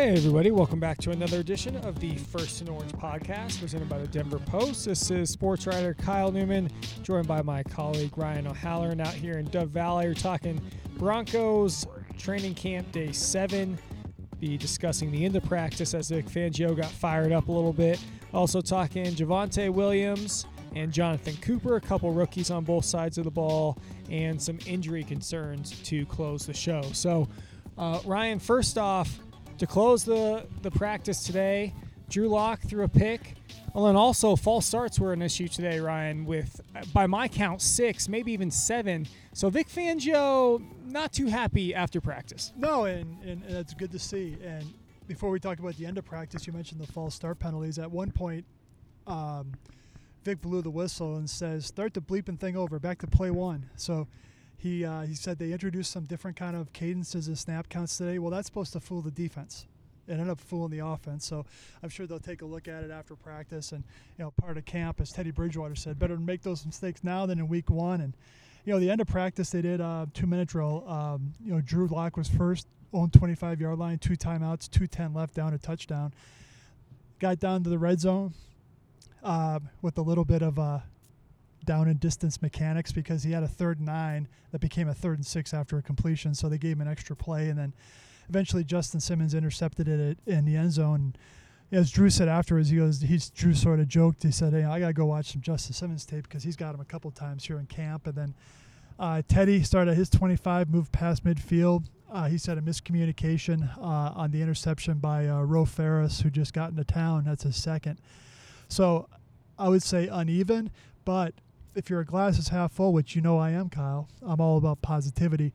Hey, 0.00 0.16
everybody, 0.16 0.50
welcome 0.50 0.80
back 0.80 0.96
to 1.02 1.10
another 1.10 1.40
edition 1.40 1.76
of 1.76 2.00
the 2.00 2.16
First 2.16 2.62
and 2.62 2.70
Orange 2.70 2.92
podcast 2.92 3.60
presented 3.60 3.86
by 3.86 3.98
the 3.98 4.08
Denver 4.08 4.38
Post. 4.38 4.86
This 4.86 5.10
is 5.10 5.28
sports 5.28 5.66
writer 5.66 5.92
Kyle 5.92 6.32
Newman, 6.32 6.70
joined 7.02 7.28
by 7.28 7.42
my 7.42 7.62
colleague 7.64 8.16
Ryan 8.16 8.46
O'Halloran 8.46 9.02
out 9.02 9.12
here 9.12 9.34
in 9.34 9.44
Dove 9.50 9.68
Valley. 9.68 10.06
We're 10.06 10.14
talking 10.14 10.58
Broncos 10.96 11.86
training 12.16 12.54
camp 12.54 12.90
day 12.92 13.12
seven, 13.12 13.78
be 14.38 14.56
discussing 14.56 15.12
the 15.12 15.22
end 15.22 15.36
of 15.36 15.44
practice 15.44 15.92
as 15.92 16.08
Vic 16.08 16.24
Fangio 16.24 16.74
got 16.74 16.90
fired 16.90 17.30
up 17.30 17.48
a 17.48 17.52
little 17.52 17.74
bit. 17.74 18.02
Also 18.32 18.62
talking 18.62 19.04
Javonte 19.04 19.68
Williams 19.68 20.46
and 20.74 20.94
Jonathan 20.94 21.36
Cooper, 21.42 21.76
a 21.76 21.80
couple 21.82 22.10
rookies 22.10 22.50
on 22.50 22.64
both 22.64 22.86
sides 22.86 23.18
of 23.18 23.24
the 23.24 23.30
ball, 23.30 23.76
and 24.08 24.40
some 24.40 24.58
injury 24.64 25.04
concerns 25.04 25.78
to 25.82 26.06
close 26.06 26.46
the 26.46 26.54
show. 26.54 26.80
So, 26.94 27.28
uh, 27.76 28.00
Ryan, 28.06 28.38
first 28.38 28.78
off, 28.78 29.20
to 29.60 29.66
close 29.66 30.04
the, 30.04 30.46
the 30.62 30.70
practice 30.70 31.22
today, 31.22 31.74
Drew 32.08 32.28
Lock 32.28 32.62
threw 32.62 32.82
a 32.82 32.88
pick. 32.88 33.34
Well, 33.74 33.88
and 33.88 33.96
also 33.96 34.34
false 34.34 34.64
starts 34.64 34.98
were 34.98 35.12
an 35.12 35.20
issue 35.20 35.48
today, 35.48 35.78
Ryan, 35.80 36.24
with, 36.24 36.62
by 36.94 37.06
my 37.06 37.28
count, 37.28 37.60
six, 37.60 38.08
maybe 38.08 38.32
even 38.32 38.50
seven. 38.50 39.06
So 39.34 39.50
Vic 39.50 39.68
Fangio, 39.68 40.62
not 40.86 41.12
too 41.12 41.26
happy 41.26 41.74
after 41.74 42.00
practice. 42.00 42.54
No, 42.56 42.86
and, 42.86 43.22
and, 43.22 43.44
and 43.44 43.54
that's 43.54 43.74
good 43.74 43.92
to 43.92 43.98
see. 43.98 44.38
And 44.42 44.64
before 45.06 45.28
we 45.28 45.38
talk 45.38 45.58
about 45.58 45.76
the 45.76 45.84
end 45.84 45.98
of 45.98 46.06
practice, 46.06 46.46
you 46.46 46.54
mentioned 46.54 46.80
the 46.80 46.90
false 46.90 47.14
start 47.14 47.38
penalties. 47.38 47.78
At 47.78 47.90
one 47.90 48.10
point, 48.10 48.46
um, 49.06 49.52
Vic 50.24 50.40
blew 50.40 50.62
the 50.62 50.70
whistle 50.70 51.16
and 51.16 51.28
says, 51.28 51.66
"Start 51.66 51.94
the 51.94 52.00
bleeping 52.00 52.38
thing 52.38 52.56
over. 52.56 52.78
Back 52.78 52.98
to 53.00 53.06
play 53.06 53.30
one." 53.30 53.68
So 53.76 54.08
he 54.60 54.84
uh, 54.84 55.02
he 55.02 55.14
said 55.14 55.38
they 55.38 55.52
introduced 55.52 55.90
some 55.90 56.04
different 56.04 56.36
kind 56.36 56.54
of 56.54 56.72
cadences 56.74 57.28
and 57.28 57.38
snap 57.38 57.68
counts 57.70 57.96
today. 57.96 58.18
Well, 58.18 58.30
that's 58.30 58.46
supposed 58.46 58.74
to 58.74 58.80
fool 58.80 59.00
the 59.00 59.10
defense. 59.10 59.66
It 60.06 60.12
ended 60.12 60.28
up 60.28 60.38
fooling 60.38 60.70
the 60.70 60.84
offense. 60.84 61.24
So 61.24 61.46
I'm 61.82 61.88
sure 61.88 62.06
they'll 62.06 62.18
take 62.18 62.42
a 62.42 62.46
look 62.46 62.68
at 62.68 62.84
it 62.84 62.90
after 62.90 63.16
practice 63.16 63.72
and 63.72 63.84
you 64.18 64.24
know 64.24 64.32
part 64.32 64.58
of 64.58 64.66
camp, 64.66 65.00
as 65.00 65.12
Teddy 65.12 65.30
Bridgewater 65.30 65.74
said, 65.74 65.98
better 65.98 66.14
to 66.14 66.20
make 66.20 66.42
those 66.42 66.66
mistakes 66.66 67.02
now 67.02 67.24
than 67.24 67.38
in 67.38 67.48
week 67.48 67.70
one. 67.70 68.02
And 68.02 68.14
you 68.66 68.74
know 68.74 68.80
the 68.80 68.90
end 68.90 69.00
of 69.00 69.06
practice 69.06 69.48
they 69.48 69.62
did 69.62 69.80
a 69.80 70.06
two 70.12 70.26
minute 70.26 70.48
drill. 70.48 70.84
Um, 70.86 71.32
you 71.42 71.54
know 71.54 71.62
Drew 71.62 71.86
Lock 71.86 72.18
was 72.18 72.28
first 72.28 72.66
on 72.92 73.08
25 73.08 73.62
yard 73.62 73.78
line, 73.78 73.98
two 73.98 74.14
timeouts, 74.14 74.70
210 74.70 75.14
left 75.14 75.34
down 75.34 75.54
a 75.54 75.58
touchdown. 75.58 76.12
Got 77.18 77.38
down 77.38 77.62
to 77.64 77.70
the 77.70 77.78
red 77.78 78.00
zone 78.00 78.34
uh, 79.22 79.60
with 79.80 79.96
a 79.96 80.02
little 80.02 80.24
bit 80.26 80.42
of 80.42 80.58
uh, 80.58 80.80
down 81.70 81.86
and 81.86 82.00
distance 82.00 82.42
mechanics 82.42 82.90
because 82.90 83.22
he 83.22 83.30
had 83.30 83.44
a 83.44 83.48
third 83.48 83.78
and 83.78 83.86
nine 83.86 84.26
that 84.50 84.60
became 84.60 84.88
a 84.88 84.94
third 84.94 85.18
and 85.18 85.24
six 85.24 85.54
after 85.54 85.78
a 85.78 85.82
completion. 85.82 86.34
So 86.34 86.48
they 86.48 86.58
gave 86.58 86.72
him 86.72 86.80
an 86.80 86.88
extra 86.88 87.14
play, 87.14 87.48
and 87.48 87.56
then 87.56 87.72
eventually 88.28 88.64
Justin 88.64 88.98
Simmons 88.98 89.34
intercepted 89.34 89.86
it 89.86 90.18
in 90.26 90.46
the 90.46 90.56
end 90.56 90.72
zone. 90.72 91.14
As 91.70 91.92
Drew 91.92 92.10
said 92.10 92.26
afterwards, 92.26 92.70
he 92.70 92.78
goes, 92.78 93.02
he's 93.02 93.30
Drew 93.30 93.54
sort 93.54 93.78
of 93.78 93.86
joked. 93.86 94.24
He 94.24 94.32
said, 94.32 94.52
"Hey, 94.52 94.64
I 94.64 94.80
gotta 94.80 94.92
go 94.92 95.06
watch 95.06 95.30
some 95.30 95.42
Justin 95.42 95.72
Simmons 95.72 96.04
tape 96.04 96.24
because 96.24 96.42
he's 96.42 96.56
got 96.56 96.74
him 96.74 96.80
a 96.80 96.84
couple 96.84 97.12
times 97.12 97.44
here 97.44 97.60
in 97.60 97.66
camp." 97.66 98.08
And 98.08 98.16
then 98.16 98.34
uh, 98.98 99.22
Teddy 99.28 99.62
started 99.62 99.94
his 99.94 100.10
25, 100.10 100.70
moved 100.70 100.90
past 100.90 101.24
midfield. 101.24 101.84
Uh, 102.10 102.26
he 102.26 102.36
said 102.36 102.58
a 102.58 102.62
miscommunication 102.62 103.78
uh, 103.78 104.10
on 104.16 104.32
the 104.32 104.42
interception 104.42 104.98
by 104.98 105.28
uh, 105.28 105.42
Roe 105.42 105.66
Farris, 105.66 106.22
who 106.22 106.30
just 106.30 106.52
got 106.52 106.70
into 106.70 106.82
town. 106.82 107.26
That's 107.26 107.44
his 107.44 107.54
second. 107.54 108.00
So 108.66 109.08
I 109.56 109.68
would 109.68 109.84
say 109.84 110.08
uneven, 110.08 110.72
but 111.04 111.34
if 111.74 111.90
you're 111.90 112.00
a 112.00 112.04
glass 112.04 112.38
is 112.38 112.48
half 112.48 112.72
full, 112.72 112.92
which 112.92 113.14
you 113.14 113.22
know 113.22 113.38
I 113.38 113.50
am, 113.50 113.68
Kyle, 113.68 114.08
I'm 114.22 114.40
all 114.40 114.58
about 114.58 114.82
positivity. 114.82 115.52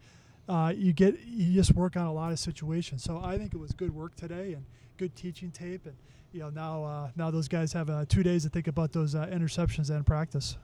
Uh, 0.47 0.73
you 0.75 0.93
get 0.93 1.19
you 1.25 1.53
just 1.53 1.75
work 1.75 1.97
on 1.97 2.05
a 2.05 2.13
lot 2.13 2.31
of 2.31 2.39
situations. 2.39 3.03
So 3.03 3.19
I 3.23 3.37
think 3.37 3.53
it 3.53 3.57
was 3.57 3.71
good 3.71 3.93
work 3.93 4.15
today 4.15 4.53
and 4.53 4.65
good 4.97 5.15
teaching 5.15 5.51
tape, 5.51 5.85
and 5.85 5.95
you 6.31 6.39
know 6.39 6.49
now 6.49 6.83
uh, 6.83 7.09
now 7.15 7.31
those 7.31 7.47
guys 7.47 7.73
have 7.73 7.89
uh, 7.89 8.05
two 8.07 8.23
days 8.23 8.43
to 8.43 8.49
think 8.49 8.67
about 8.67 8.91
those 8.91 9.15
uh, 9.15 9.25
interceptions 9.27 9.89
and 9.89 10.05
practice. 10.05 10.57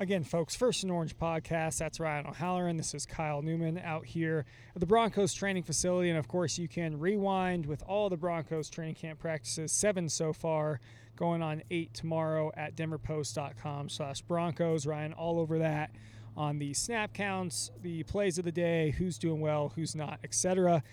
Again, 0.00 0.22
folks, 0.22 0.54
First 0.54 0.84
and 0.84 0.92
Orange 0.92 1.18
podcast. 1.18 1.78
That's 1.78 1.98
Ryan 1.98 2.28
O'Halloran. 2.28 2.76
This 2.76 2.94
is 2.94 3.04
Kyle 3.04 3.42
Newman 3.42 3.78
out 3.78 4.06
here 4.06 4.44
at 4.72 4.78
the 4.78 4.86
Broncos 4.86 5.34
training 5.34 5.64
facility. 5.64 6.08
And 6.08 6.16
of 6.16 6.28
course, 6.28 6.56
you 6.56 6.68
can 6.68 7.00
rewind 7.00 7.66
with 7.66 7.82
all 7.82 8.08
the 8.08 8.16
Broncos 8.16 8.70
training 8.70 8.94
camp 8.94 9.18
practices, 9.18 9.72
seven 9.72 10.08
so 10.08 10.32
far, 10.32 10.78
going 11.16 11.42
on 11.42 11.64
eight 11.72 11.94
tomorrow 11.94 12.52
at 12.56 12.76
denverpost.com 12.76 13.88
slash 13.88 14.20
Broncos. 14.22 14.86
Ryan, 14.86 15.14
all 15.14 15.40
over 15.40 15.58
that 15.58 15.90
on 16.36 16.60
the 16.60 16.72
snap 16.74 17.12
counts, 17.12 17.72
the 17.82 18.04
plays 18.04 18.38
of 18.38 18.44
the 18.44 18.52
day, 18.52 18.90
who's 18.90 19.18
doing 19.18 19.40
well, 19.40 19.72
who's 19.74 19.96
not, 19.96 20.20
etc. 20.22 20.84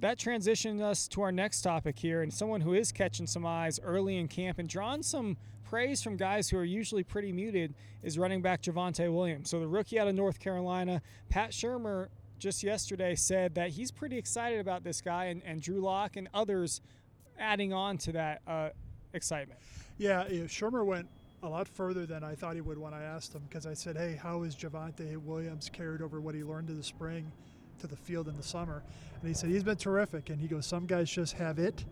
That 0.00 0.18
transitions 0.18 0.82
us 0.82 1.08
to 1.08 1.22
our 1.22 1.32
next 1.32 1.62
topic 1.62 1.98
here, 1.98 2.20
and 2.20 2.32
someone 2.32 2.60
who 2.60 2.74
is 2.74 2.92
catching 2.92 3.26
some 3.26 3.46
eyes 3.46 3.80
early 3.82 4.18
in 4.18 4.28
camp 4.28 4.58
and 4.58 4.68
drawing 4.68 5.02
some 5.02 5.38
praise 5.64 6.02
from 6.02 6.16
guys 6.16 6.50
who 6.50 6.58
are 6.58 6.64
usually 6.64 7.02
pretty 7.02 7.32
muted 7.32 7.74
is 8.02 8.18
running 8.18 8.42
back 8.42 8.62
Javonte 8.62 9.12
Williams. 9.12 9.48
So 9.48 9.58
the 9.58 9.66
rookie 9.66 9.98
out 9.98 10.06
of 10.06 10.14
North 10.14 10.38
Carolina, 10.38 11.00
Pat 11.30 11.50
Shurmur, 11.50 12.08
just 12.38 12.62
yesterday 12.62 13.14
said 13.14 13.54
that 13.54 13.70
he's 13.70 13.90
pretty 13.90 14.18
excited 14.18 14.60
about 14.60 14.84
this 14.84 15.00
guy, 15.00 15.26
and, 15.26 15.42
and 15.46 15.62
Drew 15.62 15.80
Lock 15.80 16.16
and 16.16 16.28
others 16.34 16.82
adding 17.38 17.72
on 17.72 17.96
to 17.98 18.12
that 18.12 18.42
uh, 18.46 18.68
excitement. 19.14 19.58
Yeah, 19.96 20.28
know, 20.30 20.84
went 20.84 21.08
a 21.42 21.48
lot 21.48 21.68
further 21.68 22.04
than 22.04 22.22
I 22.22 22.34
thought 22.34 22.54
he 22.54 22.60
would 22.60 22.76
when 22.76 22.92
I 22.92 23.02
asked 23.02 23.34
him 23.34 23.42
because 23.48 23.66
I 23.66 23.72
said, 23.72 23.96
"Hey, 23.96 24.14
how 24.14 24.42
is 24.42 24.54
Javonte 24.54 25.16
Williams 25.16 25.70
carried 25.72 26.02
over 26.02 26.20
what 26.20 26.34
he 26.34 26.44
learned 26.44 26.68
in 26.68 26.76
the 26.76 26.82
spring 26.82 27.32
to 27.78 27.86
the 27.86 27.96
field 27.96 28.28
in 28.28 28.36
the 28.36 28.42
summer?" 28.42 28.82
And 29.20 29.28
he 29.28 29.34
said 29.34 29.50
he's 29.50 29.64
been 29.64 29.76
terrific. 29.76 30.30
And 30.30 30.40
he 30.40 30.48
goes, 30.48 30.66
"Some 30.66 30.86
guys 30.86 31.10
just 31.10 31.34
have 31.34 31.58
it, 31.58 31.84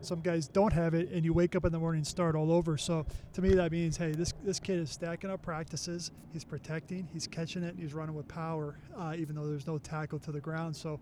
some 0.00 0.20
guys 0.20 0.48
don't 0.48 0.72
have 0.72 0.94
it, 0.94 1.10
and 1.10 1.24
you 1.24 1.32
wake 1.32 1.56
up 1.56 1.64
in 1.64 1.72
the 1.72 1.78
morning 1.78 2.00
and 2.00 2.06
start 2.06 2.34
all 2.34 2.52
over." 2.52 2.76
So 2.76 3.06
to 3.32 3.42
me, 3.42 3.54
that 3.54 3.72
means, 3.72 3.96
hey, 3.96 4.12
this 4.12 4.32
this 4.44 4.60
kid 4.60 4.78
is 4.78 4.90
stacking 4.90 5.30
up 5.30 5.42
practices. 5.42 6.10
He's 6.32 6.44
protecting, 6.44 7.08
he's 7.12 7.26
catching 7.26 7.62
it, 7.62 7.70
and 7.70 7.78
he's 7.78 7.94
running 7.94 8.14
with 8.14 8.28
power, 8.28 8.78
uh, 8.96 9.14
even 9.16 9.34
though 9.34 9.46
there's 9.46 9.66
no 9.66 9.78
tackle 9.78 10.18
to 10.20 10.32
the 10.32 10.40
ground. 10.40 10.76
So. 10.76 11.00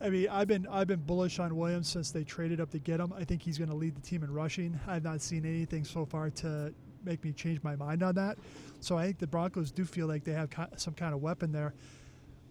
I 0.00 0.10
mean, 0.10 0.28
I've 0.28 0.48
been 0.48 0.66
I've 0.68 0.88
been 0.88 0.98
bullish 0.98 1.38
on 1.38 1.54
Williams 1.54 1.88
since 1.88 2.10
they 2.10 2.24
traded 2.24 2.60
up 2.60 2.70
to 2.70 2.80
get 2.80 2.98
him. 2.98 3.12
I 3.16 3.22
think 3.22 3.40
he's 3.40 3.56
going 3.56 3.70
to 3.70 3.76
lead 3.76 3.94
the 3.94 4.00
team 4.00 4.24
in 4.24 4.32
rushing. 4.32 4.80
I've 4.88 5.04
not 5.04 5.20
seen 5.20 5.46
anything 5.46 5.84
so 5.84 6.04
far 6.04 6.28
to 6.30 6.74
make 7.04 7.22
me 7.22 7.32
change 7.32 7.62
my 7.62 7.76
mind 7.76 8.02
on 8.02 8.16
that. 8.16 8.36
So 8.80 8.98
I 8.98 9.04
think 9.04 9.18
the 9.18 9.28
Broncos 9.28 9.70
do 9.70 9.84
feel 9.84 10.08
like 10.08 10.24
they 10.24 10.32
have 10.32 10.48
some 10.74 10.94
kind 10.94 11.14
of 11.14 11.22
weapon 11.22 11.52
there. 11.52 11.74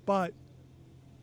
But 0.06 0.34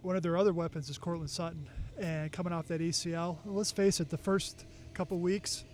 one 0.02 0.16
of 0.16 0.22
their 0.22 0.36
other 0.36 0.52
weapons 0.52 0.88
is 0.88 0.98
Courtland 0.98 1.30
Sutton, 1.30 1.68
and 1.98 2.30
coming 2.30 2.52
off 2.52 2.68
that 2.68 2.80
ACL, 2.80 3.36
let's 3.44 3.72
face 3.72 4.00
it, 4.00 4.10
the 4.10 4.18
first 4.18 4.64
couple 4.94 5.18
weeks, 5.18 5.64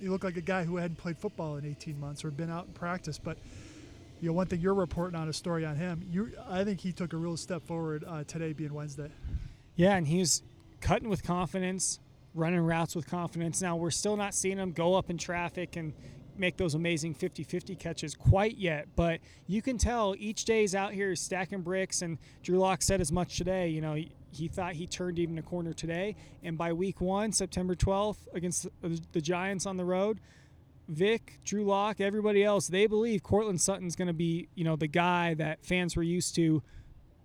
he 0.00 0.08
looked 0.08 0.24
like 0.24 0.36
a 0.36 0.42
guy 0.42 0.64
who 0.64 0.76
hadn't 0.76 0.96
played 0.96 1.16
football 1.16 1.56
in 1.56 1.64
18 1.64 1.98
months 1.98 2.24
or 2.24 2.30
been 2.30 2.50
out 2.50 2.66
in 2.66 2.72
practice, 2.72 3.18
but 3.18 3.38
you 4.20 4.28
know, 4.28 4.34
one 4.34 4.46
thing 4.46 4.60
you're 4.60 4.74
reporting 4.74 5.18
on 5.18 5.28
a 5.28 5.32
story 5.32 5.64
on 5.64 5.74
him. 5.74 6.00
You, 6.08 6.32
I 6.48 6.62
think 6.62 6.80
he 6.80 6.92
took 6.92 7.12
a 7.12 7.16
real 7.16 7.36
step 7.36 7.66
forward 7.66 8.04
uh, 8.06 8.22
today, 8.24 8.52
being 8.52 8.72
Wednesday. 8.72 9.10
Yeah, 9.74 9.96
and 9.96 10.06
he's 10.06 10.42
cutting 10.80 11.08
with 11.08 11.24
confidence, 11.24 11.98
running 12.32 12.60
routes 12.60 12.94
with 12.94 13.08
confidence. 13.08 13.60
Now, 13.60 13.74
we're 13.74 13.90
still 13.90 14.16
not 14.16 14.32
seeing 14.34 14.58
him 14.58 14.70
go 14.70 14.94
up 14.94 15.10
in 15.10 15.18
traffic 15.18 15.74
and 15.74 15.92
make 16.36 16.56
those 16.56 16.74
amazing 16.74 17.14
50 17.14 17.44
50 17.44 17.76
catches 17.76 18.14
quite 18.14 18.56
yet, 18.56 18.88
but 18.96 19.20
you 19.46 19.62
can 19.62 19.78
tell 19.78 20.14
each 20.18 20.44
day 20.44 20.62
he's 20.62 20.74
out 20.74 20.92
here 20.92 21.14
stacking 21.16 21.62
bricks. 21.62 22.02
And 22.02 22.18
Drew 22.42 22.58
Lock 22.58 22.82
said 22.82 23.00
as 23.00 23.12
much 23.12 23.36
today. 23.36 23.68
You 23.68 23.80
know, 23.80 23.94
he, 24.30 24.48
thought 24.48 24.74
he 24.74 24.86
turned 24.86 25.18
even 25.18 25.38
a 25.38 25.42
corner 25.42 25.72
today. 25.72 26.16
And 26.42 26.56
by 26.56 26.72
week 26.72 27.00
one, 27.00 27.32
September 27.32 27.74
12th, 27.74 28.28
against 28.34 28.66
the, 28.80 29.20
Giants 29.20 29.66
on 29.66 29.76
the 29.76 29.84
road, 29.84 30.20
Vic, 30.88 31.40
Drew 31.44 31.64
Lock, 31.64 32.00
everybody 32.00 32.42
else, 32.42 32.66
they 32.66 32.86
believe 32.86 33.22
Courtland 33.22 33.60
Sutton's 33.60 33.96
going 33.96 34.08
to 34.08 34.14
be, 34.14 34.48
you 34.54 34.64
know, 34.64 34.76
the 34.76 34.88
guy 34.88 35.34
that 35.34 35.64
fans 35.64 35.96
were 35.96 36.02
used 36.02 36.34
to 36.36 36.62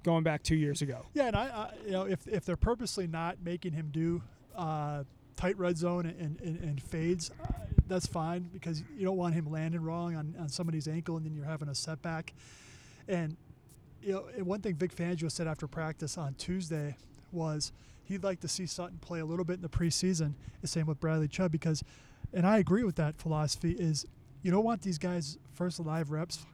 going 0.04 0.24
back 0.24 0.44
two 0.44 0.56
years 0.56 0.82
ago. 0.82 1.06
Yeah, 1.14 1.28
and 1.28 1.36
I, 1.36 1.46
I 1.46 1.72
you 1.86 1.92
know, 1.92 2.04
if 2.04 2.28
if 2.28 2.46
they're 2.46 2.56
purposely 2.56 3.08
not 3.08 3.38
making 3.44 3.74
him 3.74 3.90
do 3.92 4.22
uh, 4.56 5.04
tight 5.36 5.58
red 5.58 5.78
zone 5.78 6.06
and, 6.06 6.40
and, 6.42 6.60
and 6.60 6.82
fades, 6.82 7.32
that's 7.88 8.08
fine 8.08 8.50
because 8.54 8.84
you 8.98 9.06
don't 9.06 9.18
want 9.18 9.34
him 9.34 9.52
landing 9.52 9.82
wrong 9.82 10.16
on, 10.16 10.36
on 10.40 10.50
somebody's 10.50 10.88
ankle 10.88 11.18
and 11.18 11.26
then 11.26 11.34
you're 11.34 11.46
having 11.46 11.70
a 11.70 11.76
setback. 11.76 12.34
And 13.08 13.38
you 14.02 14.14
know, 14.14 14.26
one 14.44 14.62
thing 14.62 14.76
Vic 14.76 14.96
Fangio 14.96 15.32
said 15.32 15.48
after 15.48 15.68
practice 15.68 16.18
on 16.18 16.36
Tuesday 16.36 16.96
was 17.32 17.72
he'd 18.06 18.24
like 18.24 18.40
to 18.42 18.48
see 18.48 18.66
Sutton 18.66 18.98
play 19.00 19.20
a 19.20 19.26
little 19.26 19.46
bit 19.46 19.56
in 19.56 19.62
the 19.62 19.70
preseason. 19.70 20.34
The 20.62 20.68
same 20.68 20.86
with 20.86 21.00
Bradley 21.00 21.28
Chubb 21.28 21.52
because, 21.52 21.84
and 22.34 22.46
I 22.46 22.58
agree 22.58 22.84
with 22.84 22.96
that 22.96 23.18
philosophy. 23.18 23.72
Is 23.72 24.06
you 24.44 24.52
don't 24.52 24.64
want 24.64 24.82
these 24.82 24.98
guys 24.98 25.38
first 25.54 25.80
live 25.80 26.12
reps 26.12 26.46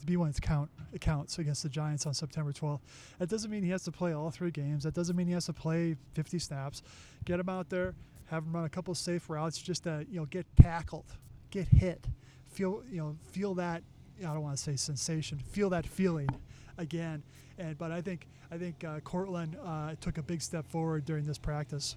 to 0.00 0.06
be 0.06 0.16
when 0.16 0.28
it's 0.28 0.40
count 0.40 0.70
it 0.92 1.00
counts 1.00 1.38
against 1.38 1.62
the 1.62 1.68
Giants 1.68 2.06
on 2.06 2.14
September 2.14 2.52
12th. 2.52 2.80
That 3.18 3.28
doesn't 3.28 3.50
mean 3.50 3.62
he 3.62 3.70
has 3.70 3.84
to 3.84 3.92
play 3.92 4.14
all 4.14 4.30
three 4.30 4.50
games. 4.50 4.84
That 4.84 4.94
doesn't 4.94 5.14
mean 5.14 5.26
he 5.26 5.34
has 5.34 5.46
to 5.46 5.52
play 5.52 5.96
50 6.14 6.38
snaps. 6.38 6.82
Get 7.24 7.38
him 7.40 7.48
out 7.48 7.68
there, 7.68 7.94
have 8.30 8.44
him 8.44 8.54
run 8.54 8.64
a 8.64 8.68
couple 8.68 8.94
safe 8.94 9.28
routes, 9.28 9.58
just 9.58 9.84
to 9.84 10.06
you 10.10 10.20
know 10.20 10.26
get 10.26 10.46
tackled, 10.60 11.06
get 11.50 11.68
hit, 11.68 12.06
feel 12.50 12.82
you 12.90 12.98
know 12.98 13.16
feel 13.30 13.54
that. 13.54 13.82
I 14.20 14.22
don't 14.22 14.42
want 14.42 14.56
to 14.56 14.62
say 14.62 14.76
sensation. 14.76 15.38
Feel 15.38 15.70
that 15.70 15.86
feeling 15.86 16.28
again. 16.76 17.22
And 17.58 17.78
but 17.78 17.92
I 17.92 18.00
think 18.00 18.26
I 18.50 18.58
think 18.58 18.84
uh, 18.84 19.00
Courtland 19.00 19.56
uh, 19.64 19.94
took 20.00 20.18
a 20.18 20.22
big 20.22 20.42
step 20.42 20.66
forward 20.68 21.04
during 21.04 21.24
this 21.24 21.38
practice. 21.38 21.96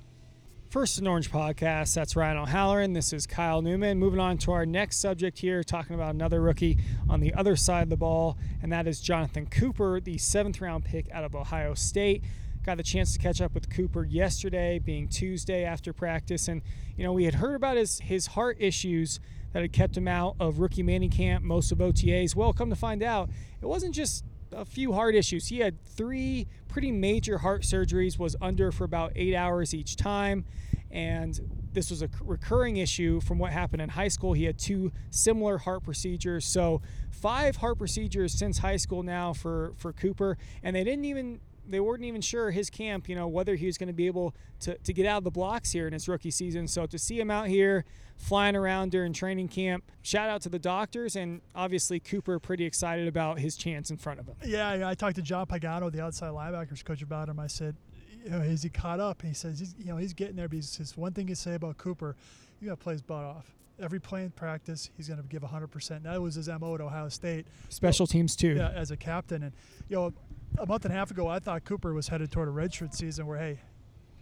First 0.70 1.00
and 1.00 1.08
Orange 1.08 1.30
podcast. 1.30 1.94
That's 1.96 2.16
Ryan 2.16 2.38
O'Halloran. 2.38 2.94
This 2.94 3.12
is 3.12 3.28
Kyle 3.28 3.62
Newman. 3.62 4.00
Moving 4.00 4.22
on 4.22 4.38
to 4.38 4.54
our 4.54 4.66
next 4.66 5.00
subject 5.00 5.40
here, 5.40 5.64
talking 5.66 5.96
about 5.96 6.16
another 6.16 6.42
rookie 6.42 6.78
on 7.10 7.20
the 7.20 7.34
other 7.34 7.58
side 7.58 7.84
of 7.84 7.90
the 7.90 7.98
ball, 7.98 8.38
and 8.64 8.72
that 8.72 8.88
is 8.88 9.02
Jonathan 9.02 9.48
Cooper, 9.48 10.00
the 10.00 10.18
seventh 10.18 10.62
round 10.62 10.86
pick 10.86 11.12
out 11.12 11.26
of 11.26 11.36
Ohio 11.36 11.74
State. 11.74 12.24
Got 12.64 12.78
the 12.78 12.84
chance 12.84 13.14
to 13.14 13.20
catch 13.20 13.42
up 13.42 13.56
with 13.56 13.72
Cooper 13.72 14.04
yesterday, 14.04 14.78
being 14.78 15.08
Tuesday 15.08 15.64
after 15.66 15.94
practice, 15.94 16.48
and 16.48 16.62
you 16.96 17.04
know 17.04 17.12
we 17.12 17.24
had 17.24 17.36
heard 17.36 17.56
about 17.56 17.76
his 17.76 18.00
his 18.02 18.28
heart 18.28 18.58
issues 18.60 19.20
that 19.52 19.64
had 19.64 19.74
kept 19.74 19.98
him 19.98 20.08
out 20.08 20.36
of 20.40 20.60
rookie 20.60 20.84
mini 20.84 21.10
camp, 21.10 21.44
most 21.44 21.72
of 21.72 21.80
OTAs. 21.80 22.36
Well, 22.36 22.54
come 22.54 22.70
to 22.70 22.76
find 22.76 23.02
out, 23.02 23.32
it 23.62 23.66
wasn't 23.66 23.96
just 23.96 24.24
a 24.52 24.64
few 24.64 24.94
heart 24.94 25.16
issues. 25.16 25.48
He 25.48 25.58
had 25.58 25.84
three 25.84 26.48
pretty 26.68 26.92
major 26.92 27.40
heart 27.40 27.64
surgeries, 27.64 28.20
was 28.20 28.36
under 28.40 28.72
for 28.72 28.84
about 28.84 29.14
eight 29.16 29.34
hours 29.36 29.74
each 29.74 29.96
time, 29.96 30.46
and 30.92 31.40
this 31.74 31.90
was 31.90 32.04
a 32.04 32.10
recurring 32.22 32.78
issue 32.78 33.22
from 33.22 33.40
what 33.40 33.52
happened 33.52 33.82
in 33.82 33.90
high 33.90 34.08
school. 34.08 34.34
He 34.34 34.44
had 34.44 34.60
two 34.60 34.92
similar 35.10 35.58
heart 35.58 35.84
procedures, 35.84 36.46
so 36.46 36.84
five 37.10 37.56
heart 37.56 37.80
procedures 37.80 38.34
since 38.34 38.60
high 38.60 38.78
school 38.78 39.02
now 39.02 39.34
for 39.34 39.74
for 39.78 39.92
Cooper, 39.92 40.38
and 40.62 40.76
they 40.76 40.84
didn't 40.84 41.06
even 41.06 41.40
they 41.72 41.80
weren't 41.80 42.04
even 42.04 42.22
sure 42.22 42.52
his 42.52 42.70
camp, 42.70 43.10
you 43.10 43.16
know, 43.16 43.28
whether 43.28 43.56
he 43.56 43.66
was 43.66 43.78
going 43.78 43.88
to 43.88 43.94
be 43.94 44.08
able 44.08 44.36
to, 44.62 44.78
to 44.78 44.94
get 44.94 45.06
out 45.06 45.20
of 45.20 45.24
the 45.24 45.32
blocks 45.32 45.72
here 45.72 45.88
in 45.88 45.94
his 45.94 46.08
rookie 46.08 46.32
season. 46.32 46.68
So 46.68 46.86
to 46.86 46.98
see 46.98 47.20
him 47.20 47.32
out 47.32 47.48
here 47.48 47.86
flying 48.18 48.56
around 48.56 48.92
during 48.92 49.14
training 49.14 49.48
camp, 49.48 49.84
shout 50.02 50.30
out 50.30 50.42
to 50.44 50.50
the 50.50 50.60
doctors 50.60 51.16
and 51.16 51.42
obviously 51.56 52.00
Cooper 52.00 52.40
pretty 52.40 52.66
excited 52.66 53.08
about 53.08 53.40
his 53.40 53.56
chance 53.56 53.90
in 53.90 53.98
front 53.98 54.20
of 54.20 54.28
him. 54.28 54.36
Yeah, 54.46 54.88
I 54.88 54.94
talked 54.94 55.16
to 55.16 55.22
John 55.22 55.46
Pagano, 55.46 55.92
the 55.92 56.02
outside 56.02 56.32
linebackers 56.32 56.84
coach, 56.84 57.02
about 57.02 57.30
him. 57.30 57.40
I 57.40 57.48
said, 57.48 57.76
you 58.24 58.30
know, 58.30 58.38
is 58.38 58.64
he 58.64 58.70
caught 58.70 59.00
up? 59.00 59.22
He 59.22 59.34
says, 59.34 59.60
he's, 59.60 59.74
you 59.80 59.86
know, 59.86 59.98
he's 59.98 60.14
getting 60.14 60.36
there. 60.36 60.48
Because 60.48 60.76
his 60.76 60.96
one 60.96 61.14
thing 61.14 61.28
to 61.28 61.36
say 61.36 61.56
about 61.56 61.78
Cooper, 61.78 62.16
you 62.60 62.68
got 62.68 62.78
to 62.80 62.84
play 62.84 62.94
his 62.94 63.02
butt 63.02 63.24
off 63.24 63.52
every 63.82 64.00
play 64.00 64.24
in 64.24 64.32
practice, 64.32 64.90
he's 64.96 65.08
going 65.08 65.22
to 65.22 65.28
give 65.28 65.42
100%. 65.42 66.04
That 66.04 66.22
was 66.22 66.36
his 66.36 66.48
MO 66.48 66.76
at 66.76 66.82
Ohio 66.82 67.10
State. 67.10 67.48
Special 67.70 68.08
teams, 68.08 68.36
too. 68.36 68.56
Yeah, 68.56 68.70
as 68.70 68.92
a 68.92 68.98
captain. 68.98 69.44
And, 69.44 69.54
you 69.90 69.96
know, 69.96 70.14
a 70.58 70.66
month 70.66 70.86
and 70.86 70.94
a 70.94 70.98
half 70.98 71.12
ago, 71.12 71.28
I 71.28 71.40
thought 71.40 71.64
Cooper 71.66 71.94
was 71.94 72.08
headed 72.08 72.32
toward 72.32 72.48
a 72.48 72.52
redshirt 72.52 72.94
season 72.94 73.26
where, 73.28 73.38
hey, 73.38 73.60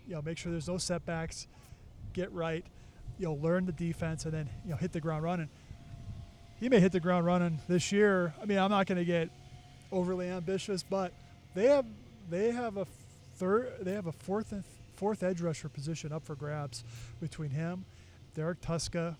you 0.07 0.15
know, 0.15 0.21
make 0.21 0.37
sure 0.37 0.51
there's 0.51 0.67
no 0.67 0.77
setbacks, 0.77 1.47
get 2.13 2.31
right, 2.31 2.65
you 3.17 3.25
know, 3.25 3.33
learn 3.33 3.65
the 3.65 3.71
defense, 3.71 4.25
and 4.25 4.33
then 4.33 4.49
you 4.63 4.71
know 4.71 4.77
hit 4.77 4.91
the 4.91 5.01
ground 5.01 5.23
running. 5.23 5.49
He 6.59 6.69
may 6.69 6.79
hit 6.79 6.91
the 6.91 6.99
ground 6.99 7.25
running 7.25 7.59
this 7.67 7.91
year. 7.91 8.33
I 8.41 8.45
mean, 8.45 8.57
I'm 8.57 8.71
not 8.71 8.87
going 8.87 8.97
to 8.97 9.05
get 9.05 9.29
overly 9.91 10.27
ambitious, 10.27 10.83
but 10.83 11.13
they 11.53 11.65
have 11.65 11.85
they 12.29 12.51
have 12.51 12.77
a 12.77 12.85
third, 13.35 13.73
they 13.81 13.93
have 13.93 14.07
a 14.07 14.11
fourth 14.11 14.51
and 14.51 14.63
fourth 14.95 15.23
edge 15.23 15.41
rusher 15.41 15.69
position 15.69 16.11
up 16.11 16.25
for 16.25 16.35
grabs 16.35 16.83
between 17.21 17.49
him, 17.49 17.85
Derrek 18.35 18.61
Tuszka, 18.61 19.15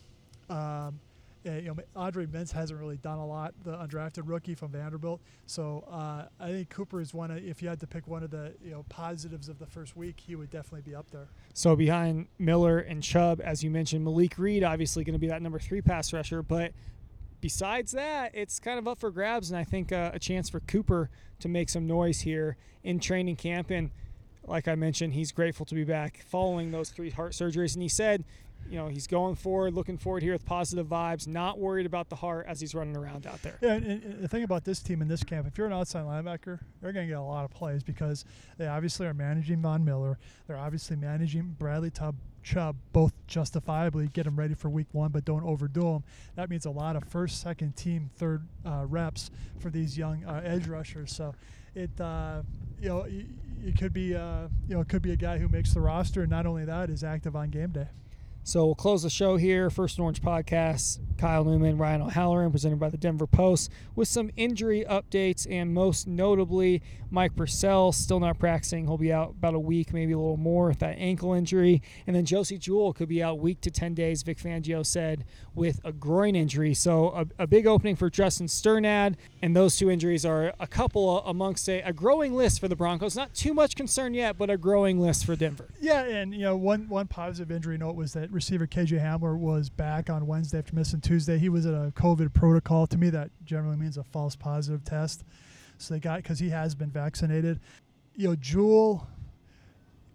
um, 0.50 1.00
you 1.44 1.62
know, 1.62 1.76
Andre 1.96 2.26
Mintze 2.26 2.52
hasn't 2.52 2.80
really 2.80 2.98
done 2.98 3.18
a 3.18 3.26
lot, 3.26 3.54
the 3.64 3.72
undrafted 3.72 4.24
rookie 4.26 4.56
from 4.56 4.72
Vanderbilt. 4.72 5.22
So 5.46 5.86
uh, 5.90 6.26
I 6.40 6.48
think 6.48 6.70
Cooper 6.70 7.00
is 7.00 7.14
one. 7.14 7.32
Of, 7.32 7.38
if 7.38 7.62
you 7.62 7.70
had 7.70 7.80
to 7.80 7.88
pick 7.88 8.08
one 8.08 8.24
of 8.24 8.32
the 8.32 8.54
you 8.64 8.72
know 8.72 8.86
positives 8.90 9.50
of 9.50 9.60
the 9.60 9.66
first 9.66 9.96
week, 9.96 10.20
he 10.20 10.36
would 10.36 10.50
definitely 10.50 10.90
be 10.90 10.96
up 10.96 11.10
there. 11.12 11.28
So 11.54 11.76
behind 11.76 12.28
Miller 12.38 12.80
and 12.80 13.02
Chubb, 13.02 13.42
as 13.44 13.64
you 13.64 13.72
mentioned, 13.72 14.04
Malik 14.04 14.38
Reed 14.38 14.64
obviously 14.64 15.04
going 15.04 15.14
to 15.14 15.20
be 15.20 15.28
that 15.28 15.42
number 15.42 15.60
three 15.60 15.82
pass 15.82 16.12
rusher, 16.12 16.42
but 16.42 16.74
besides 17.42 17.92
that, 17.94 18.32
it's 18.34 18.60
kind 18.60 18.80
of 18.80 18.88
up 18.88 18.98
for 18.98 19.12
grabs, 19.12 19.50
and 19.50 19.58
I 19.58 19.64
think 19.64 19.92
uh, 19.92 20.12
a 20.14 20.20
chance 20.20 20.50
for 20.50 20.60
Cooper 20.60 21.10
to 21.40 21.48
make 21.48 21.70
some 21.70 21.88
noise 21.88 22.22
here 22.22 22.58
in 22.84 23.00
training 23.00 23.38
camp. 23.38 23.70
And 23.72 23.92
like 24.50 24.68
I 24.68 24.76
mentioned, 24.76 25.14
he's 25.14 25.32
grateful 25.32 25.66
to 25.68 25.76
be 25.76 25.84
back 25.84 26.24
following 26.28 26.72
those 26.72 26.90
three 26.90 27.12
heart 27.12 27.34
surgeries, 27.34 27.76
and 27.76 27.84
he 27.84 27.90
said 27.90 28.26
you 28.70 28.78
know 28.78 28.88
he's 28.88 29.08
going 29.08 29.36
forward, 29.36 29.74
looking 29.74 29.98
forward 29.98 30.24
here 30.24 30.34
with 30.34 30.46
positive 30.46 30.88
vibes, 30.88 31.28
not 31.28 31.60
worried 31.60 31.86
about 31.86 32.10
the 32.10 32.16
heart 32.16 32.46
as 32.48 32.60
he's 32.60 32.76
running 32.76 32.96
around 32.96 33.26
out 33.26 33.42
there. 33.42 33.58
Yeah, 33.62 33.74
and, 33.74 33.86
and 33.86 34.24
the 34.24 34.28
thing 34.28 34.44
about 34.44 34.66
this 34.66 34.82
team 34.82 35.02
in 35.02 35.08
this 35.08 35.24
camp, 35.24 35.48
if 35.48 35.58
you're 35.58 35.68
an 35.68 35.74
outside 35.74 36.06
linebacker, 36.06 36.60
they're 36.82 36.92
going 36.92 37.08
to 37.08 37.12
get 37.12 37.20
a 37.20 37.22
lot 37.22 37.46
of 37.46 37.52
plays 37.52 37.84
because 37.84 38.26
they 38.58 38.68
obviously 38.68 39.08
are 39.08 39.14
managing 39.14 39.62
Von 39.62 39.84
Miller. 39.84 40.18
They're 40.48 40.58
obviously 40.58 40.96
managing 40.96 41.56
Bradley 41.58 41.90
Tubb, 41.90 42.16
Chubb, 42.44 42.76
both 42.94 43.14
justifiably 43.28 44.08
get 44.08 44.26
them 44.26 44.36
ready 44.36 44.54
for 44.54 44.70
week 44.70 44.88
one, 44.92 45.12
but 45.12 45.26
don't 45.26 45.44
overdo 45.44 45.82
them. 45.82 46.04
That 46.36 46.50
means 46.50 46.66
a 46.66 46.72
lot 46.72 46.96
of 46.96 47.04
first, 47.06 47.42
second 47.42 47.76
team, 47.76 48.10
third 48.18 48.48
uh, 48.66 48.86
reps 48.88 49.32
for 49.60 49.70
these 49.70 49.98
young 49.98 50.24
uh, 50.26 50.42
edge 50.44 50.68
rushers. 50.68 51.12
So 51.12 51.34
it, 51.76 51.90
uh, 52.00 52.42
you 52.82 52.90
know, 52.90 53.06
it 53.64 53.78
could 53.78 53.94
be, 53.94 54.16
uh, 54.16 54.48
you 54.68 54.76
know, 54.76 54.82
it 54.82 54.90
could 54.90 55.02
be 55.02 55.12
a 55.12 55.16
guy 55.16 55.38
who 55.38 55.48
makes 55.48 55.74
the 55.74 55.82
roster, 55.82 56.22
and 56.22 56.30
not 56.30 56.46
only 56.46 56.66
that, 56.66 56.90
is 56.90 57.04
active 57.04 57.36
on 57.36 57.50
game 57.50 57.72
day. 57.72 57.88
So 58.44 58.66
we'll 58.66 58.76
close 58.76 59.04
the 59.04 59.10
show 59.10 59.38
here. 59.38 59.70
First 59.70 60.00
Orange 60.00 60.22
Podcast, 60.22 61.00
Kyle 61.20 61.44
Newman, 61.44 61.78
Ryan 61.78 62.02
O'Halloran, 62.02 62.50
presented 62.50 62.80
by 62.80 62.90
the 62.90 62.98
Denver 62.98 63.28
Post, 63.28 63.70
with 63.96 64.08
some 64.08 64.32
injury 64.36 64.84
updates 64.90 65.46
and 65.50 65.74
most 65.74 66.08
notably 66.08 66.82
Mike 67.12 67.36
Purcell 67.36 67.92
still 67.92 68.20
not 68.20 68.40
practicing. 68.40 68.86
He'll 68.88 68.98
be 68.98 69.14
out 69.14 69.32
about 69.32 69.54
a 69.54 69.60
week, 69.60 69.94
maybe 69.94 70.14
a 70.14 70.18
little 70.18 70.38
more 70.38 70.68
with 70.70 70.80
that 70.80 70.98
ankle 70.98 71.34
injury. 71.34 71.82
And 72.08 72.16
then 72.16 72.26
Josey 72.26 72.58
Jewell 72.58 72.94
could 72.94 73.10
be 73.10 73.22
out 73.22 73.40
week 73.40 73.62
to 73.62 73.72
10 73.72 73.94
days, 73.94 74.24
Vic 74.24 74.38
Fangio 74.40 74.86
said, 74.86 75.26
with 75.54 75.80
a 75.84 75.92
groin 75.92 76.36
injury. 76.36 76.74
So 76.74 77.10
a, 77.10 77.44
a 77.44 77.48
big 77.48 77.68
opening 77.68 77.96
for 77.96 78.10
Justin 78.10 78.48
Strnad. 78.48 79.16
And 79.42 79.56
those 79.56 79.78
two 79.78 79.92
injuries 79.92 80.26
are 80.26 80.54
a 80.60 80.68
couple 80.68 81.20
amongst 81.26 81.68
a, 81.70 81.82
a 81.82 81.94
growing 81.94 82.34
list 82.34 82.60
for 82.60 82.68
the 82.68 82.76
Broncos. 82.76 83.16
Not 83.16 83.34
too 83.34 83.54
much 83.54 83.76
concern 83.76 84.14
yet, 84.14 84.38
but 84.38 84.50
a 84.50 84.58
growing 84.58 85.00
list 85.00 85.26
for 85.26 85.36
Denver. 85.36 85.68
Yeah, 85.80 86.04
and 86.04 86.34
you 86.34 86.42
know, 86.42 86.56
one 86.56 86.88
one 86.90 87.08
positive 87.08 87.52
injury 87.52 87.78
note 87.78 87.96
was 87.96 88.14
that 88.14 88.29
receiver 88.32 88.68
KJ 88.68 89.02
Hamler 89.02 89.38
was 89.38 89.70
back 89.70 90.10
on 90.10 90.28
Wednesday 90.28 90.58
after 90.60 90.76
missing 90.76 91.02
Tuesday. 91.02 91.38
He 91.38 91.50
was 91.50 91.66
at 91.66 91.74
a 91.74 91.92
COVID 91.96 92.34
protocol. 92.34 92.88
To 92.88 92.98
me, 92.98 93.10
that 93.10 93.30
generally 93.46 93.78
means 93.78 93.98
a 93.98 94.04
false 94.04 94.36
positive 94.36 94.84
test. 94.84 95.24
So 95.78 95.94
they 95.94 96.00
got 96.00 96.18
because 96.18 96.40
he 96.40 96.50
has 96.50 96.76
been 96.76 96.92
vaccinated. 96.92 97.60
You 98.16 98.30
know, 98.30 98.36
Jewell 98.36 99.08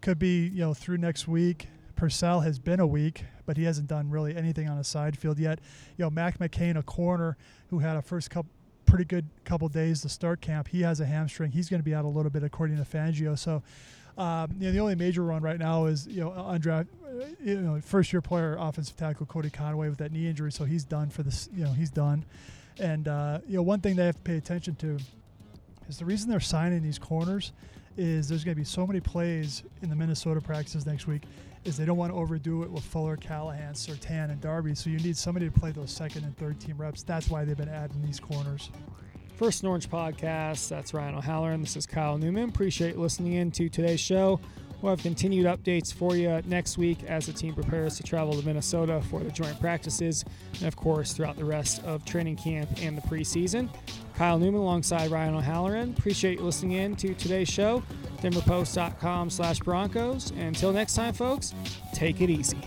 could 0.00 0.18
be 0.18 0.48
you 0.48 0.60
know 0.60 0.74
through 0.74 0.98
next 0.98 1.26
week. 1.26 1.68
Purcell 1.96 2.40
has 2.40 2.58
been 2.58 2.80
a 2.80 2.86
week, 2.86 3.24
but 3.46 3.56
he 3.56 3.64
hasn't 3.64 3.86
done 3.86 4.10
really 4.10 4.36
anything 4.36 4.68
on 4.68 4.78
a 4.78 4.84
side 4.84 5.16
field 5.16 5.38
yet. 5.38 5.60
You 5.96 6.04
know, 6.04 6.10
Mac 6.10 6.38
McCain, 6.38 6.76
a 6.76 6.82
corner 6.82 7.36
who 7.70 7.78
had 7.78 7.96
a 7.96 8.02
first 8.02 8.30
couple 8.30 8.50
pretty 8.94 9.04
good 9.04 9.28
couple 9.44 9.68
days 9.68 10.02
to 10.02 10.08
start 10.08 10.40
camp. 10.40 10.68
He 10.68 10.82
has 10.82 11.00
a 11.00 11.06
hamstring. 11.06 11.50
He's 11.50 11.68
going 11.68 11.80
to 11.80 11.84
be 11.84 11.94
out 11.94 12.04
a 12.04 12.08
little 12.08 12.30
bit 12.30 12.42
according 12.42 12.76
to 12.76 12.84
Fangio. 12.84 13.36
So, 13.38 13.62
um, 14.16 14.50
you 14.58 14.66
know, 14.66 14.72
the 14.72 14.80
only 14.80 14.94
major 14.94 15.22
run 15.22 15.42
right 15.42 15.58
now 15.58 15.86
is 15.86 16.06
you 16.06 16.20
know 16.20 16.30
undrafted, 16.30 16.86
you 17.44 17.60
know, 17.60 17.80
first 17.80 18.12
year 18.12 18.22
player, 18.22 18.56
offensive 18.58 18.96
tackle 18.96 19.26
Cody 19.26 19.50
Conway 19.50 19.88
with 19.88 19.98
that 19.98 20.12
knee 20.12 20.28
injury. 20.28 20.52
So 20.52 20.64
he's 20.64 20.84
done 20.84 21.10
for 21.10 21.22
this. 21.22 21.48
You 21.54 21.64
know, 21.64 21.72
he's 21.72 21.90
done. 21.90 22.24
And 22.78 23.08
uh, 23.08 23.40
you 23.46 23.56
know, 23.56 23.62
one 23.62 23.80
thing 23.80 23.96
they 23.96 24.06
have 24.06 24.16
to 24.16 24.22
pay 24.22 24.36
attention 24.36 24.74
to 24.76 24.98
is 25.88 25.98
the 25.98 26.04
reason 26.04 26.30
they're 26.30 26.40
signing 26.40 26.82
these 26.82 26.98
corners 26.98 27.52
is 27.96 28.28
there's 28.28 28.44
going 28.44 28.56
to 28.56 28.60
be 28.60 28.64
so 28.64 28.86
many 28.86 29.00
plays 29.00 29.62
in 29.82 29.88
the 29.88 29.94
Minnesota 29.94 30.40
practices 30.40 30.84
next 30.84 31.06
week 31.06 31.22
is 31.64 31.76
they 31.76 31.84
don't 31.84 31.96
want 31.96 32.12
to 32.12 32.18
overdo 32.18 32.62
it 32.62 32.70
with 32.70 32.84
Fuller, 32.84 33.16
Callahan, 33.16 33.74
Surtain, 33.74 34.30
and 34.30 34.40
Darby. 34.40 34.74
So 34.74 34.90
you 34.90 34.98
need 34.98 35.16
somebody 35.16 35.46
to 35.46 35.52
play 35.52 35.70
those 35.70 35.90
second 35.90 36.24
and 36.24 36.36
third 36.36 36.60
team 36.60 36.76
reps. 36.76 37.02
That's 37.02 37.30
why 37.30 37.44
they've 37.44 37.56
been 37.56 37.68
adding 37.68 38.02
these 38.02 38.20
corners. 38.20 38.70
First 39.36 39.64
Orange 39.64 39.90
Podcast. 39.90 40.68
That's 40.68 40.94
Ryan 40.94 41.16
O'Halloran. 41.16 41.60
This 41.60 41.76
is 41.76 41.86
Kyle 41.86 42.16
Newman. 42.18 42.48
Appreciate 42.48 42.96
listening 42.96 43.34
in 43.34 43.50
to 43.52 43.68
today's 43.68 44.00
show. 44.00 44.40
We'll 44.80 44.90
have 44.90 45.02
continued 45.02 45.46
updates 45.46 45.92
for 45.92 46.14
you 46.14 46.42
next 46.44 46.76
week 46.76 47.04
as 47.04 47.26
the 47.26 47.32
team 47.32 47.54
prepares 47.54 47.96
to 47.96 48.02
travel 48.02 48.38
to 48.38 48.46
Minnesota 48.46 49.02
for 49.08 49.20
the 49.20 49.30
joint 49.30 49.58
practices 49.58 50.24
and, 50.58 50.64
of 50.68 50.76
course, 50.76 51.14
throughout 51.14 51.36
the 51.36 51.44
rest 51.44 51.82
of 51.84 52.04
training 52.04 52.36
camp 52.36 52.68
and 52.80 52.96
the 52.96 53.02
preseason. 53.02 53.70
Kyle 54.14 54.38
Newman 54.38 54.60
alongside 54.60 55.10
Ryan 55.10 55.36
O'Halloran. 55.36 55.94
Appreciate 55.96 56.38
you 56.38 56.44
listening 56.44 56.72
in 56.72 56.94
to 56.96 57.14
today's 57.14 57.48
show. 57.48 57.82
DenverPost.com 58.20 59.30
slash 59.30 59.58
Broncos. 59.60 60.30
Until 60.32 60.72
next 60.72 60.94
time, 60.94 61.14
folks, 61.14 61.54
take 61.92 62.20
it 62.20 62.30
easy. 62.30 62.58